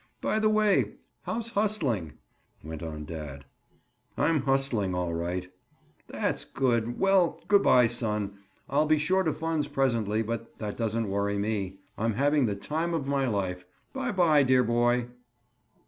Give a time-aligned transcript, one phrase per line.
[0.19, 0.95] "By the way,
[1.25, 2.13] how's hustling?"
[2.63, 3.45] went on dad.
[4.17, 5.53] "I'm hustling all right."
[6.07, 6.97] "That's good.
[6.99, 8.39] Well, good by, son.
[8.67, 11.81] I'll be short of funds presently, but that doesn't worry me.
[11.99, 13.63] I'm having the time of my life.
[13.93, 15.09] By by, dear boy."